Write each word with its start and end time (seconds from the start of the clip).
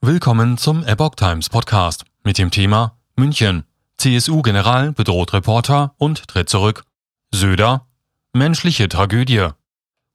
Willkommen 0.00 0.58
zum 0.58 0.84
Epoch 0.84 1.16
Times 1.16 1.48
Podcast 1.48 2.04
mit 2.22 2.38
dem 2.38 2.52
Thema 2.52 2.96
München. 3.16 3.64
CSU-General 3.96 4.92
bedroht 4.92 5.32
Reporter 5.32 5.92
und 5.98 6.28
tritt 6.28 6.48
zurück. 6.48 6.84
Söder. 7.32 7.84
Menschliche 8.32 8.88
Tragödie. 8.88 9.48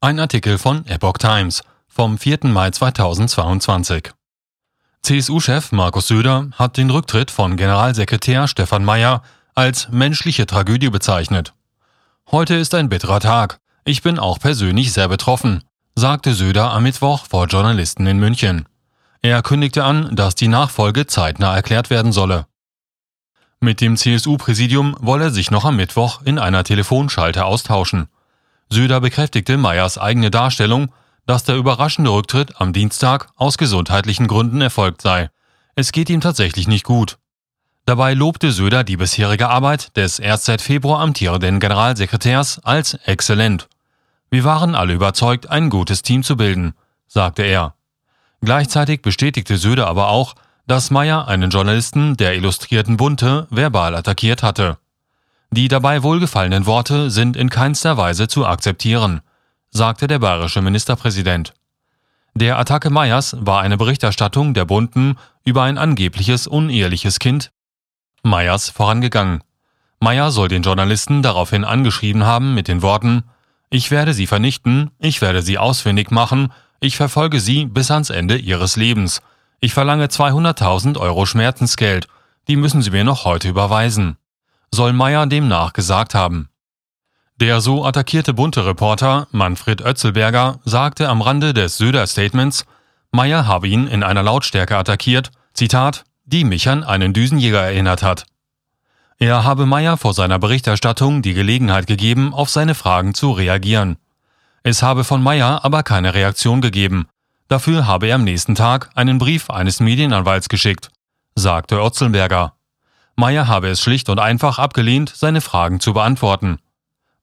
Ein 0.00 0.18
Artikel 0.18 0.56
von 0.56 0.86
Epoch 0.86 1.18
Times 1.18 1.62
vom 1.88 2.16
4. 2.16 2.38
Mai 2.44 2.70
2022. 2.70 4.12
CSU-Chef 5.02 5.72
Markus 5.72 6.08
Söder 6.08 6.48
hat 6.52 6.78
den 6.78 6.88
Rücktritt 6.88 7.30
von 7.30 7.58
Generalsekretär 7.58 8.48
Stefan 8.48 8.82
Mayer 8.82 9.22
als 9.54 9.90
menschliche 9.90 10.46
Tragödie 10.46 10.88
bezeichnet. 10.88 11.52
Heute 12.30 12.54
ist 12.54 12.72
ein 12.72 12.88
bitterer 12.88 13.20
Tag. 13.20 13.58
Ich 13.84 14.00
bin 14.00 14.18
auch 14.18 14.38
persönlich 14.38 14.94
sehr 14.94 15.08
betroffen, 15.08 15.64
sagte 15.94 16.32
Söder 16.32 16.72
am 16.72 16.84
Mittwoch 16.84 17.26
vor 17.26 17.46
Journalisten 17.46 18.06
in 18.06 18.18
München. 18.18 18.66
Er 19.22 19.42
kündigte 19.42 19.84
an, 19.84 20.14
dass 20.14 20.34
die 20.34 20.48
Nachfolge 20.48 21.06
zeitnah 21.06 21.54
erklärt 21.54 21.90
werden 21.90 22.12
solle. 22.12 22.46
Mit 23.60 23.80
dem 23.80 23.96
CSU-Präsidium 23.96 24.96
wolle 25.00 25.24
er 25.24 25.30
sich 25.30 25.50
noch 25.50 25.64
am 25.64 25.76
Mittwoch 25.76 26.22
in 26.22 26.38
einer 26.38 26.62
Telefonschalte 26.62 27.44
austauschen. 27.44 28.08
Söder 28.68 29.00
bekräftigte 29.00 29.56
Meyers 29.56 29.98
eigene 29.98 30.30
Darstellung, 30.30 30.92
dass 31.26 31.44
der 31.44 31.56
überraschende 31.56 32.10
Rücktritt 32.10 32.60
am 32.60 32.72
Dienstag 32.72 33.28
aus 33.36 33.58
gesundheitlichen 33.58 34.28
Gründen 34.28 34.60
erfolgt 34.60 35.02
sei. 35.02 35.30
Es 35.74 35.92
geht 35.92 36.10
ihm 36.10 36.20
tatsächlich 36.20 36.68
nicht 36.68 36.84
gut. 36.84 37.18
Dabei 37.86 38.14
lobte 38.14 38.50
Söder 38.50 38.82
die 38.82 38.96
bisherige 38.96 39.48
Arbeit 39.48 39.96
des 39.96 40.18
erst 40.18 40.46
seit 40.46 40.60
Februar 40.60 41.00
amtierenden 41.00 41.60
Generalsekretärs 41.60 42.58
als 42.64 42.94
exzellent. 43.04 43.68
Wir 44.28 44.42
waren 44.42 44.74
alle 44.74 44.92
überzeugt, 44.92 45.48
ein 45.50 45.70
gutes 45.70 46.02
Team 46.02 46.24
zu 46.24 46.36
bilden, 46.36 46.74
sagte 47.06 47.42
er. 47.42 47.75
Gleichzeitig 48.46 49.02
bestätigte 49.02 49.56
Söder 49.56 49.88
aber 49.88 50.06
auch, 50.06 50.36
dass 50.68 50.92
Meyer 50.92 51.26
einen 51.26 51.50
Journalisten 51.50 52.16
der 52.16 52.36
Illustrierten 52.36 52.96
Bunte 52.96 53.48
verbal 53.50 53.96
attackiert 53.96 54.44
hatte. 54.44 54.78
Die 55.50 55.66
dabei 55.66 56.04
wohlgefallenen 56.04 56.64
Worte 56.64 57.10
sind 57.10 57.36
in 57.36 57.50
keinster 57.50 57.96
Weise 57.96 58.28
zu 58.28 58.46
akzeptieren, 58.46 59.20
sagte 59.72 60.06
der 60.06 60.20
bayerische 60.20 60.62
Ministerpräsident. 60.62 61.54
Der 62.34 62.56
Attacke 62.56 62.88
Meyers 62.88 63.36
war 63.40 63.62
eine 63.62 63.76
Berichterstattung 63.76 64.54
der 64.54 64.64
Bunten 64.64 65.16
über 65.44 65.64
ein 65.64 65.76
angebliches 65.76 66.46
uneheliches 66.46 67.18
Kind 67.18 67.50
Meyers 68.22 68.70
vorangegangen. 68.70 69.42
Meyer 69.98 70.30
soll 70.30 70.46
den 70.46 70.62
Journalisten 70.62 71.20
daraufhin 71.20 71.64
angeschrieben 71.64 72.24
haben 72.24 72.54
mit 72.54 72.68
den 72.68 72.80
Worten 72.80 73.24
Ich 73.70 73.90
werde 73.90 74.14
sie 74.14 74.28
vernichten, 74.28 74.92
ich 75.00 75.20
werde 75.20 75.42
sie 75.42 75.58
ausfindig 75.58 76.12
machen 76.12 76.52
ich 76.80 76.96
verfolge 76.96 77.40
Sie 77.40 77.66
bis 77.66 77.90
ans 77.90 78.10
Ende 78.10 78.36
Ihres 78.36 78.76
Lebens. 78.76 79.22
Ich 79.60 79.74
verlange 79.74 80.06
200.000 80.06 80.98
Euro 80.98 81.26
Schmerzensgeld. 81.26 82.08
Die 82.48 82.56
müssen 82.56 82.82
Sie 82.82 82.90
mir 82.90 83.04
noch 83.04 83.24
heute 83.24 83.48
überweisen. 83.48 84.16
Soll 84.70 84.92
Meyer 84.92 85.26
demnach 85.26 85.72
gesagt 85.72 86.14
haben. 86.14 86.48
Der 87.36 87.60
so 87.60 87.84
attackierte 87.84 88.32
bunte 88.32 88.64
Reporter 88.64 89.28
Manfred 89.30 89.82
Oetzelberger 89.82 90.60
sagte 90.64 91.08
am 91.08 91.20
Rande 91.20 91.52
des 91.52 91.76
Söder-Statements, 91.76 92.64
Meyer 93.12 93.46
habe 93.46 93.68
ihn 93.68 93.86
in 93.86 94.02
einer 94.02 94.22
Lautstärke 94.22 94.76
attackiert, 94.76 95.30
Zitat, 95.52 96.04
die 96.24 96.44
mich 96.44 96.68
an 96.68 96.82
einen 96.82 97.12
Düsenjäger 97.12 97.60
erinnert 97.60 98.02
hat. 98.02 98.24
Er 99.18 99.44
habe 99.44 99.64
Meyer 99.64 99.96
vor 99.96 100.12
seiner 100.12 100.38
Berichterstattung 100.38 101.22
die 101.22 101.32
Gelegenheit 101.32 101.86
gegeben, 101.86 102.34
auf 102.34 102.50
seine 102.50 102.74
Fragen 102.74 103.14
zu 103.14 103.32
reagieren. 103.32 103.96
Es 104.66 104.82
habe 104.82 105.04
von 105.04 105.22
Meyer 105.22 105.64
aber 105.64 105.84
keine 105.84 106.12
Reaktion 106.12 106.60
gegeben. 106.60 107.06
Dafür 107.46 107.86
habe 107.86 108.08
er 108.08 108.16
am 108.16 108.24
nächsten 108.24 108.56
Tag 108.56 108.90
einen 108.96 109.18
Brief 109.18 109.48
eines 109.48 109.78
Medienanwalts 109.78 110.48
geschickt, 110.48 110.90
sagte 111.36 111.80
Otzelberger. 111.80 112.54
Meyer 113.14 113.46
habe 113.46 113.68
es 113.68 113.80
schlicht 113.80 114.08
und 114.08 114.18
einfach 114.18 114.58
abgelehnt, 114.58 115.12
seine 115.14 115.40
Fragen 115.40 115.78
zu 115.78 115.92
beantworten. 115.92 116.58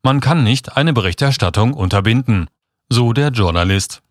Man 0.04 0.22
kann 0.22 0.46
nicht 0.46 0.78
eine 0.78 0.94
Berichterstattung 0.94 1.74
unterbinden, 1.74 2.48
so 2.88 3.12
der 3.12 3.28
Journalist. 3.28 4.03